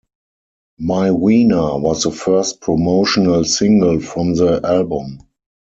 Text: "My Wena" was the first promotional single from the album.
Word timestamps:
"My 0.79 1.09
Wena" 1.09 1.79
was 1.79 2.01
the 2.01 2.09
first 2.11 2.59
promotional 2.59 3.43
single 3.43 3.99
from 3.99 4.33
the 4.33 4.59
album. 4.63 5.19